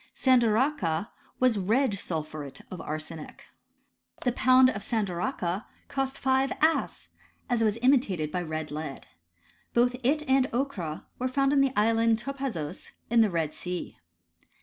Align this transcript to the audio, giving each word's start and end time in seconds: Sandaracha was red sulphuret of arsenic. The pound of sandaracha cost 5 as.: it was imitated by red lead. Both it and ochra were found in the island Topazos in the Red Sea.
Sandaracha 0.15 1.11
was 1.39 1.59
red 1.59 1.91
sulphuret 1.99 2.61
of 2.71 2.81
arsenic. 2.81 3.43
The 4.21 4.31
pound 4.31 4.71
of 4.71 4.81
sandaracha 4.81 5.65
cost 5.89 6.17
5 6.17 6.51
as.: 6.59 7.09
it 7.51 7.61
was 7.61 7.77
imitated 7.83 8.31
by 8.31 8.41
red 8.41 8.71
lead. 8.71 9.05
Both 9.75 9.95
it 10.03 10.23
and 10.27 10.49
ochra 10.51 11.05
were 11.19 11.27
found 11.27 11.53
in 11.53 11.61
the 11.61 11.71
island 11.75 12.17
Topazos 12.17 12.93
in 13.11 13.21
the 13.21 13.29
Red 13.29 13.53
Sea. 13.53 13.99